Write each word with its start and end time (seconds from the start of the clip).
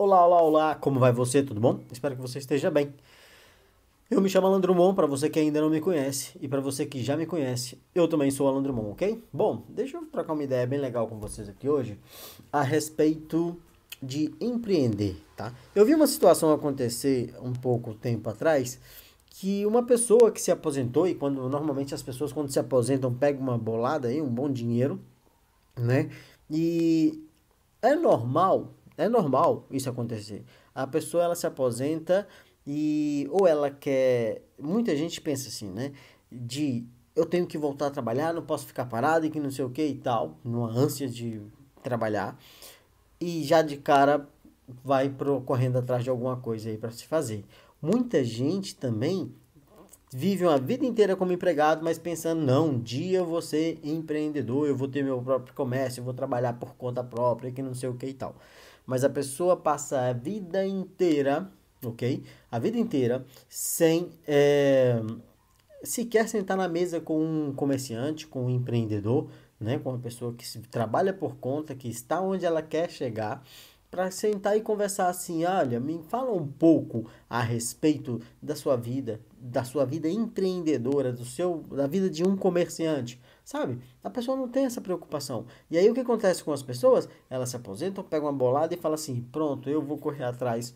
Olá, 0.00 0.24
olá, 0.24 0.40
olá, 0.40 0.74
como 0.76 1.00
vai 1.00 1.10
você? 1.10 1.42
Tudo 1.42 1.60
bom? 1.60 1.80
Espero 1.90 2.14
que 2.14 2.22
você 2.22 2.38
esteja 2.38 2.70
bem. 2.70 2.94
Eu 4.08 4.20
me 4.20 4.28
chamo 4.28 4.46
Alan 4.46 4.60
Drummond, 4.60 4.94
para 4.94 5.08
você 5.08 5.28
que 5.28 5.40
ainda 5.40 5.60
não 5.60 5.68
me 5.68 5.80
conhece, 5.80 6.38
e 6.40 6.46
para 6.46 6.60
você 6.60 6.86
que 6.86 7.02
já 7.02 7.16
me 7.16 7.26
conhece, 7.26 7.76
eu 7.92 8.06
também 8.06 8.30
sou 8.30 8.46
Alan 8.46 8.62
Drummond, 8.62 8.90
ok? 8.90 9.20
Bom, 9.32 9.64
deixa 9.68 9.96
eu 9.96 10.06
trocar 10.06 10.34
uma 10.34 10.44
ideia 10.44 10.64
bem 10.68 10.78
legal 10.78 11.08
com 11.08 11.18
vocês 11.18 11.48
aqui 11.48 11.68
hoje 11.68 11.98
a 12.52 12.62
respeito 12.62 13.56
de 14.00 14.32
empreender, 14.40 15.16
tá? 15.36 15.52
Eu 15.74 15.84
vi 15.84 15.96
uma 15.96 16.06
situação 16.06 16.52
acontecer 16.52 17.34
um 17.42 17.52
pouco 17.52 17.92
tempo 17.92 18.30
atrás 18.30 18.78
que 19.30 19.66
uma 19.66 19.82
pessoa 19.82 20.30
que 20.30 20.40
se 20.40 20.52
aposentou, 20.52 21.08
e 21.08 21.14
quando 21.16 21.48
normalmente 21.48 21.92
as 21.92 22.02
pessoas 22.02 22.32
quando 22.32 22.52
se 22.52 22.60
aposentam 22.60 23.12
pegam 23.12 23.42
uma 23.42 23.58
bolada 23.58 24.06
aí, 24.06 24.22
um 24.22 24.30
bom 24.30 24.48
dinheiro, 24.48 25.00
né? 25.76 26.08
E 26.48 27.20
é 27.82 27.96
normal 27.96 28.68
é 28.98 29.08
normal 29.08 29.64
isso 29.70 29.88
acontecer. 29.88 30.44
A 30.74 30.86
pessoa 30.86 31.22
ela 31.24 31.34
se 31.34 31.46
aposenta 31.46 32.26
e 32.66 33.26
ou 33.30 33.46
ela 33.46 33.70
quer, 33.70 34.42
muita 34.60 34.94
gente 34.94 35.20
pensa 35.20 35.48
assim, 35.48 35.70
né, 35.70 35.92
de 36.30 36.84
eu 37.14 37.24
tenho 37.24 37.46
que 37.46 37.56
voltar 37.56 37.86
a 37.86 37.90
trabalhar, 37.90 38.34
não 38.34 38.42
posso 38.42 38.66
ficar 38.66 38.84
parado 38.84 39.24
e 39.24 39.30
que 39.30 39.40
não 39.40 39.50
sei 39.50 39.64
o 39.64 39.70
que 39.70 39.84
e 39.84 39.94
tal, 39.94 40.36
numa 40.44 40.68
ânsia 40.68 41.08
de 41.08 41.40
trabalhar. 41.82 42.38
E 43.20 43.42
já 43.42 43.62
de 43.62 43.76
cara 43.76 44.28
vai 44.84 45.12
correndo 45.44 45.78
atrás 45.78 46.04
de 46.04 46.10
alguma 46.10 46.36
coisa 46.36 46.68
aí 46.68 46.76
para 46.76 46.90
se 46.90 47.06
fazer. 47.06 47.44
Muita 47.80 48.22
gente 48.22 48.76
também 48.76 49.32
vive 50.12 50.44
uma 50.44 50.58
vida 50.58 50.86
inteira 50.86 51.16
como 51.16 51.32
empregado, 51.32 51.82
mas 51.82 51.98
pensando, 51.98 52.40
não, 52.42 52.68
um 52.68 52.78
dia 52.80 53.18
eu 53.18 53.26
vou 53.26 53.42
ser 53.42 53.80
empreendedor, 53.82 54.68
eu 54.68 54.76
vou 54.76 54.86
ter 54.86 55.02
meu 55.02 55.20
próprio 55.20 55.54
comércio, 55.54 56.00
eu 56.00 56.04
vou 56.04 56.14
trabalhar 56.14 56.54
por 56.54 56.74
conta 56.74 57.02
própria, 57.02 57.50
que 57.50 57.62
não 57.62 57.74
sei 57.74 57.88
o 57.88 57.94
que 57.94 58.06
e 58.06 58.14
tal 58.14 58.34
mas 58.88 59.04
a 59.04 59.10
pessoa 59.10 59.54
passa 59.54 60.08
a 60.08 60.14
vida 60.14 60.66
inteira, 60.66 61.52
ok? 61.84 62.24
A 62.50 62.58
vida 62.58 62.78
inteira 62.78 63.22
sem 63.46 64.08
é, 64.26 64.98
sequer 65.84 66.26
sentar 66.26 66.56
na 66.56 66.66
mesa 66.66 66.98
com 66.98 67.22
um 67.22 67.52
comerciante, 67.52 68.26
com 68.26 68.46
um 68.46 68.50
empreendedor, 68.50 69.28
né? 69.60 69.78
Com 69.78 69.90
uma 69.90 69.98
pessoa 69.98 70.32
que 70.32 70.58
trabalha 70.70 71.12
por 71.12 71.36
conta, 71.36 71.74
que 71.74 71.86
está 71.86 72.22
onde 72.22 72.46
ela 72.46 72.62
quer 72.62 72.90
chegar, 72.90 73.44
para 73.90 74.10
sentar 74.10 74.56
e 74.56 74.62
conversar 74.62 75.10
assim, 75.10 75.44
olha, 75.44 75.78
me 75.78 76.02
fala 76.08 76.32
um 76.32 76.46
pouco 76.46 77.10
a 77.28 77.42
respeito 77.42 78.22
da 78.40 78.56
sua 78.56 78.74
vida, 78.74 79.20
da 79.40 79.64
sua 79.64 79.84
vida 79.84 80.08
empreendedora, 80.08 81.12
do 81.12 81.24
seu, 81.24 81.62
da 81.70 81.86
vida 81.86 82.10
de 82.10 82.24
um 82.24 82.36
comerciante. 82.36 83.20
Sabe? 83.44 83.78
A 84.02 84.10
pessoa 84.10 84.36
não 84.36 84.48
tem 84.48 84.64
essa 84.64 84.80
preocupação. 84.80 85.46
E 85.70 85.78
aí 85.78 85.88
o 85.88 85.94
que 85.94 86.00
acontece 86.00 86.42
com 86.42 86.52
as 86.52 86.62
pessoas? 86.62 87.08
Elas 87.30 87.48
se 87.48 87.56
aposentam, 87.56 88.04
pegam 88.04 88.26
uma 88.26 88.32
bolada 88.32 88.74
e 88.74 88.78
falam 88.78 88.94
assim: 88.94 89.22
pronto, 89.32 89.70
eu 89.70 89.80
vou 89.80 89.98
correr 89.98 90.24
atrás 90.24 90.74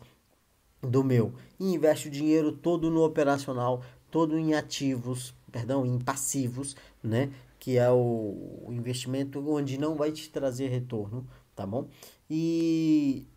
do 0.81 1.03
meu. 1.03 1.33
E 1.59 1.73
investe 1.73 2.07
o 2.07 2.11
dinheiro 2.11 2.51
todo 2.51 2.89
no 2.89 3.03
operacional, 3.03 3.83
todo 4.09 4.37
em 4.37 4.53
ativos, 4.53 5.33
perdão, 5.51 5.85
em 5.85 5.99
passivos, 5.99 6.75
né? 7.01 7.31
Que 7.59 7.77
é 7.77 7.89
o 7.91 8.67
investimento 8.69 9.39
onde 9.47 9.77
não 9.77 9.95
vai 9.95 10.11
te 10.11 10.29
trazer 10.29 10.67
retorno, 10.67 11.27
tá 11.55 11.65
bom? 11.65 11.87
E 12.29 13.27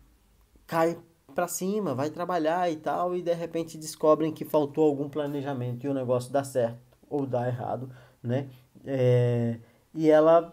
cai 0.65 0.97
para 1.37 1.47
cima, 1.47 1.93
vai 1.93 2.09
trabalhar 2.09 2.71
e 2.71 2.77
tal, 2.77 3.15
e 3.15 3.21
de 3.21 3.31
repente 3.31 3.77
descobrem 3.77 4.31
que 4.31 4.43
faltou 4.43 4.85
algum 4.85 5.07
planejamento 5.07 5.85
e 5.85 5.87
o 5.87 5.93
negócio 5.93 6.33
dá 6.33 6.43
certo 6.43 6.79
ou 7.07 7.27
dá 7.27 7.47
errado, 7.47 7.91
né? 8.23 8.47
É, 8.83 9.59
e 9.93 10.09
ela 10.09 10.51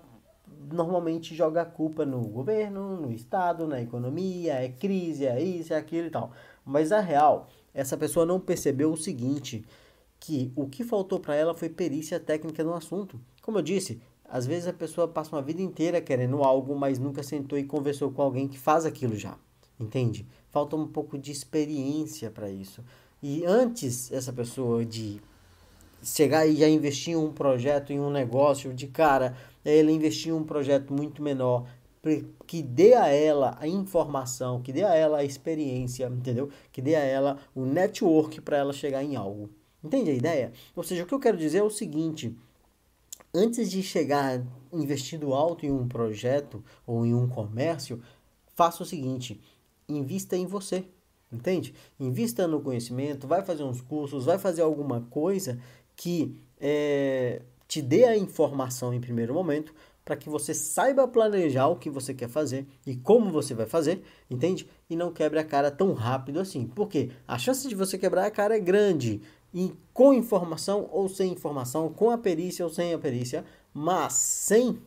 normalmente 0.70 1.34
joga 1.34 1.62
a 1.62 1.64
culpa 1.64 2.04
no 2.04 2.20
governo, 2.28 3.00
no 3.00 3.10
Estado, 3.10 3.66
na 3.66 3.80
economia, 3.80 4.62
é 4.62 4.68
crise, 4.68 5.24
é 5.24 5.42
isso, 5.42 5.72
é 5.72 5.76
aquilo 5.78 6.08
e 6.08 6.10
tal. 6.10 6.32
Mas 6.66 6.92
a 6.92 7.00
real, 7.00 7.48
essa 7.72 7.96
pessoa 7.96 8.26
não 8.26 8.38
percebeu 8.38 8.92
o 8.92 8.96
seguinte, 8.96 9.64
que 10.20 10.52
o 10.54 10.68
que 10.68 10.84
faltou 10.84 11.18
para 11.18 11.34
ela 11.34 11.54
foi 11.54 11.70
perícia 11.70 12.20
técnica 12.20 12.62
no 12.62 12.74
assunto. 12.74 13.18
Como 13.40 13.56
eu 13.56 13.62
disse, 13.62 14.02
às 14.22 14.44
vezes 14.44 14.68
a 14.68 14.72
pessoa 14.74 15.08
passa 15.08 15.34
uma 15.34 15.40
vida 15.40 15.62
inteira 15.62 15.98
querendo 16.02 16.44
algo, 16.44 16.76
mas 16.76 16.98
nunca 16.98 17.22
sentou 17.22 17.58
e 17.58 17.64
conversou 17.64 18.10
com 18.10 18.20
alguém 18.20 18.46
que 18.46 18.58
faz 18.58 18.84
aquilo 18.84 19.16
já. 19.16 19.38
Entende? 19.80 20.26
Falta 20.54 20.76
um 20.76 20.86
pouco 20.86 21.18
de 21.18 21.32
experiência 21.32 22.30
para 22.30 22.48
isso. 22.48 22.80
E 23.20 23.44
antes 23.44 24.12
essa 24.12 24.32
pessoa 24.32 24.84
de 24.84 25.20
chegar 26.00 26.46
e 26.46 26.54
já 26.54 26.68
investir 26.68 27.14
em 27.14 27.16
um 27.16 27.32
projeto, 27.32 27.92
em 27.92 27.98
um 27.98 28.08
negócio 28.08 28.72
de 28.72 28.86
cara, 28.86 29.36
ele 29.64 29.90
investir 29.90 30.30
em 30.30 30.32
um 30.32 30.44
projeto 30.44 30.92
muito 30.92 31.20
menor, 31.20 31.66
que 32.46 32.62
dê 32.62 32.94
a 32.94 33.08
ela 33.08 33.58
a 33.60 33.66
informação, 33.66 34.62
que 34.62 34.72
dê 34.72 34.84
a 34.84 34.94
ela 34.94 35.18
a 35.18 35.24
experiência, 35.24 36.06
entendeu? 36.06 36.48
Que 36.70 36.80
dê 36.80 36.94
a 36.94 37.02
ela 37.02 37.36
o 37.52 37.64
network 37.64 38.40
para 38.40 38.56
ela 38.56 38.72
chegar 38.72 39.02
em 39.02 39.16
algo. 39.16 39.50
Entende 39.82 40.10
a 40.10 40.14
ideia? 40.14 40.52
Ou 40.76 40.84
seja, 40.84 41.02
o 41.02 41.06
que 41.06 41.14
eu 41.14 41.18
quero 41.18 41.36
dizer 41.36 41.58
é 41.58 41.62
o 41.64 41.70
seguinte: 41.70 42.32
antes 43.34 43.72
de 43.72 43.82
chegar 43.82 44.40
investindo 44.72 45.34
alto 45.34 45.66
em 45.66 45.72
um 45.72 45.88
projeto 45.88 46.62
ou 46.86 47.04
em 47.04 47.12
um 47.12 47.26
comércio, 47.26 48.00
faça 48.54 48.84
o 48.84 48.86
seguinte: 48.86 49.40
invista 49.88 50.36
em 50.36 50.46
você. 50.46 50.84
Entende? 51.32 51.74
Invista 51.98 52.46
no 52.46 52.60
conhecimento, 52.60 53.26
vai 53.26 53.42
fazer 53.42 53.64
uns 53.64 53.80
cursos, 53.80 54.26
vai 54.26 54.38
fazer 54.38 54.62
alguma 54.62 55.00
coisa 55.02 55.58
que 55.96 56.36
é, 56.60 57.42
te 57.66 57.82
dê 57.82 58.04
a 58.04 58.16
informação 58.16 58.94
em 58.94 59.00
primeiro 59.00 59.34
momento 59.34 59.74
para 60.04 60.16
que 60.16 60.28
você 60.28 60.52
saiba 60.52 61.08
planejar 61.08 61.66
o 61.68 61.76
que 61.76 61.88
você 61.88 62.12
quer 62.12 62.28
fazer 62.28 62.66
e 62.86 62.94
como 62.94 63.30
você 63.30 63.54
vai 63.54 63.66
fazer, 63.66 64.02
entende? 64.30 64.68
E 64.88 64.94
não 64.94 65.12
quebre 65.12 65.38
a 65.38 65.44
cara 65.44 65.70
tão 65.70 65.92
rápido 65.94 66.38
assim. 66.38 66.66
Porque 66.66 67.10
a 67.26 67.38
chance 67.38 67.66
de 67.66 67.74
você 67.74 67.96
quebrar 67.96 68.26
a 68.26 68.30
cara 68.30 68.56
é 68.56 68.60
grande. 68.60 69.22
E 69.52 69.72
com 69.92 70.12
informação 70.12 70.88
ou 70.92 71.08
sem 71.08 71.32
informação, 71.32 71.88
com 71.88 72.10
a 72.10 72.18
perícia 72.18 72.64
ou 72.64 72.70
sem 72.70 72.92
a 72.92 72.98
perícia, 72.98 73.44
mas 73.72 74.12
sem 74.12 74.78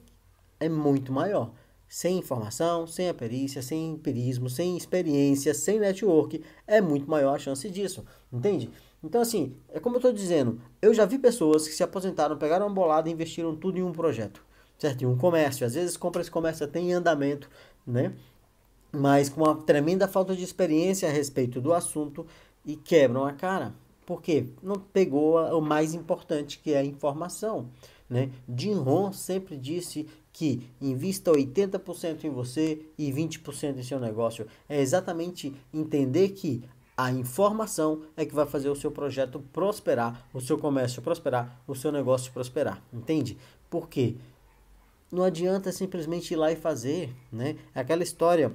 é 0.59 0.69
muito 0.69 1.11
maior. 1.11 1.51
Sem 1.89 2.17
informação, 2.17 2.85
sem 2.85 3.07
a 3.07 3.13
perícia, 3.13 3.61
sem 3.61 3.91
empirismo, 3.91 4.49
sem 4.49 4.75
experiência, 4.75 5.53
sem 5.53 5.79
network, 5.79 6.43
é 6.65 6.81
muito 6.81 7.09
maior 7.09 7.35
a 7.35 7.39
chance 7.39 7.69
disso, 7.69 8.05
entende? 8.31 8.69
Então, 9.03 9.21
assim, 9.21 9.55
é 9.69 9.79
como 9.79 9.95
eu 9.95 9.99
estou 9.99 10.11
dizendo, 10.11 10.59
eu 10.81 10.93
já 10.93 11.05
vi 11.05 11.17
pessoas 11.17 11.67
que 11.67 11.73
se 11.73 11.83
aposentaram, 11.83 12.37
pegaram 12.37 12.67
uma 12.67 12.73
bolada 12.73 13.07
e 13.07 13.13
investiram 13.13 13.55
tudo 13.55 13.77
em 13.77 13.83
um 13.83 13.91
projeto, 13.91 14.43
certo? 14.77 15.03
Em 15.03 15.05
um 15.05 15.17
comércio. 15.17 15.65
Às 15.65 15.75
vezes 15.75 15.95
compra 15.95 16.21
esse 16.21 16.31
comércio 16.31 16.65
até 16.65 16.79
em 16.79 16.93
andamento, 16.93 17.49
né? 17.85 18.13
Mas 18.91 19.29
com 19.29 19.43
uma 19.43 19.55
tremenda 19.55 20.07
falta 20.07 20.35
de 20.35 20.43
experiência 20.43 21.07
a 21.07 21.11
respeito 21.11 21.61
do 21.61 21.73
assunto 21.73 22.25
e 22.65 22.75
quebram 22.75 23.25
a 23.25 23.33
cara. 23.33 23.73
Porque 24.05 24.47
não 24.63 24.75
pegou 24.75 25.37
o 25.37 25.61
mais 25.61 25.93
importante, 25.93 26.59
que 26.59 26.73
é 26.73 26.79
a 26.79 26.85
informação. 26.85 27.69
Né? 28.09 28.31
Jim 28.57 28.75
Rohn 28.75 29.11
sempre 29.11 29.57
disse 29.57 30.07
que 30.37 30.69
invista 30.79 31.31
80% 31.31 32.25
em 32.25 32.29
você 32.29 32.85
e 32.95 33.11
20% 33.11 33.79
em 33.79 33.81
seu 33.81 33.99
negócio. 33.99 34.45
É 34.69 34.79
exatamente 34.79 35.51
entender 35.73 36.29
que 36.29 36.63
a 36.95 37.11
informação 37.11 38.03
é 38.15 38.23
que 38.23 38.35
vai 38.35 38.45
fazer 38.45 38.69
o 38.69 38.75
seu 38.75 38.91
projeto 38.91 39.39
prosperar, 39.51 40.29
o 40.31 40.39
seu 40.39 40.55
comércio 40.55 41.01
prosperar, 41.01 41.59
o 41.65 41.73
seu 41.73 41.91
negócio 41.91 42.31
prosperar. 42.31 42.79
Entende? 42.93 43.35
Por 43.67 43.89
quê? 43.89 44.15
Não 45.11 45.23
adianta 45.23 45.71
simplesmente 45.71 46.35
ir 46.35 46.37
lá 46.37 46.51
e 46.51 46.55
fazer, 46.55 47.11
né? 47.31 47.55
É 47.73 47.79
aquela 47.79 48.03
história 48.03 48.53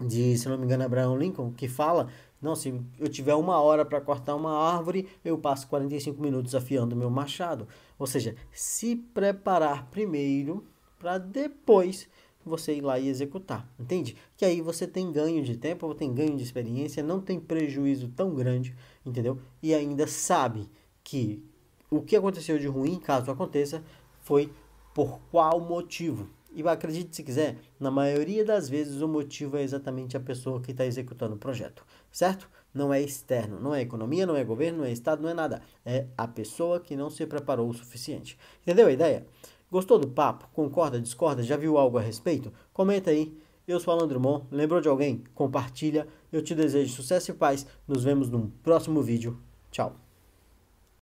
de, 0.00 0.36
se 0.36 0.48
não 0.48 0.58
me 0.58 0.64
engano, 0.64 0.82
Abraham 0.82 1.16
Lincoln, 1.16 1.52
que 1.52 1.68
fala, 1.68 2.08
não, 2.42 2.56
se 2.56 2.74
eu 2.98 3.08
tiver 3.08 3.36
uma 3.36 3.60
hora 3.60 3.84
para 3.84 4.00
cortar 4.00 4.34
uma 4.34 4.52
árvore, 4.52 5.08
eu 5.24 5.38
passo 5.38 5.68
45 5.68 6.20
minutos 6.20 6.56
afiando 6.56 6.96
meu 6.96 7.08
machado. 7.08 7.68
Ou 7.96 8.06
seja, 8.06 8.34
se 8.50 8.96
preparar 8.96 9.86
primeiro 9.92 10.66
para 10.98 11.18
depois 11.18 12.08
você 12.44 12.74
ir 12.74 12.80
lá 12.80 12.98
e 12.98 13.08
executar, 13.08 13.68
entende? 13.78 14.16
Que 14.36 14.44
aí 14.44 14.60
você 14.60 14.86
tem 14.86 15.12
ganho 15.12 15.42
de 15.44 15.56
tempo, 15.56 15.94
tem 15.94 16.12
ganho 16.12 16.36
de 16.36 16.42
experiência, 16.42 17.02
não 17.02 17.20
tem 17.20 17.38
prejuízo 17.38 18.08
tão 18.08 18.34
grande, 18.34 18.74
entendeu? 19.04 19.38
E 19.62 19.74
ainda 19.74 20.06
sabe 20.06 20.68
que 21.04 21.44
o 21.90 22.02
que 22.02 22.16
aconteceu 22.16 22.58
de 22.58 22.66
ruim, 22.66 22.98
caso 22.98 23.30
aconteça, 23.30 23.82
foi 24.20 24.50
por 24.94 25.20
qual 25.30 25.60
motivo. 25.60 26.28
E 26.52 26.66
acredite 26.66 27.14
se 27.14 27.22
quiser, 27.22 27.58
na 27.78 27.90
maioria 27.90 28.44
das 28.44 28.68
vezes 28.68 29.00
o 29.02 29.08
motivo 29.08 29.56
é 29.56 29.62
exatamente 29.62 30.16
a 30.16 30.20
pessoa 30.20 30.60
que 30.60 30.72
está 30.72 30.84
executando 30.84 31.34
o 31.34 31.38
projeto, 31.38 31.84
certo? 32.10 32.48
Não 32.74 32.92
é 32.92 33.00
externo, 33.00 33.60
não 33.60 33.74
é 33.74 33.82
economia, 33.82 34.26
não 34.26 34.36
é 34.36 34.44
governo, 34.44 34.78
não 34.78 34.84
é 34.84 34.92
Estado, 34.92 35.22
não 35.22 35.28
é 35.28 35.34
nada. 35.34 35.62
É 35.84 36.06
a 36.16 36.26
pessoa 36.26 36.80
que 36.80 36.96
não 36.96 37.10
se 37.10 37.24
preparou 37.26 37.68
o 37.68 37.74
suficiente. 37.74 38.38
Entendeu 38.62 38.86
a 38.86 38.92
ideia? 38.92 39.26
Gostou 39.70 39.98
do 39.98 40.08
papo? 40.08 40.48
Concorda, 40.52 41.00
discorda? 41.00 41.42
Já 41.42 41.56
viu 41.56 41.76
algo 41.76 41.98
a 41.98 42.00
respeito? 42.00 42.52
Comenta 42.72 43.10
aí. 43.10 43.36
Eu 43.66 43.78
sou 43.78 43.92
Alan 43.92 44.08
Drummond. 44.08 44.46
Lembrou 44.50 44.80
de 44.80 44.88
alguém? 44.88 45.24
Compartilha. 45.34 46.08
Eu 46.32 46.42
te 46.42 46.54
desejo 46.54 46.94
sucesso 46.94 47.30
e 47.30 47.34
paz. 47.34 47.66
Nos 47.86 48.02
vemos 48.02 48.30
num 48.30 48.48
próximo 48.48 49.02
vídeo. 49.02 49.38
Tchau. 49.70 50.07